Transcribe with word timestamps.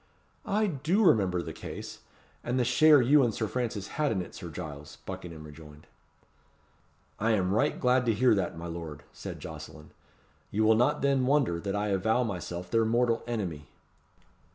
"I 0.47 0.65
do 0.65 1.03
remember 1.03 1.43
the 1.43 1.53
case, 1.53 1.99
and 2.43 2.57
the 2.57 2.63
share 2.63 3.03
you 3.03 3.21
and 3.21 3.31
Sir 3.31 3.45
Francis 3.47 3.89
had 4.01 4.11
in 4.11 4.23
it, 4.23 4.33
Sir 4.33 4.49
Giles," 4.49 4.95
Buckingham 5.05 5.43
rejoined. 5.43 5.85
"I 7.19 7.33
am 7.33 7.53
right 7.53 7.79
glad 7.79 8.07
to 8.07 8.13
hear 8.15 8.33
that, 8.33 8.57
my 8.57 8.65
lord," 8.65 9.03
said 9.13 9.39
Jocelyn. 9.39 9.91
"You 10.49 10.63
will 10.63 10.73
not 10.73 11.03
then 11.03 11.27
wonder 11.27 11.59
that 11.59 11.75
I 11.75 11.89
avow 11.89 12.23
myself 12.23 12.71
their 12.71 12.83
mortal 12.83 13.23
enemy." 13.27 13.67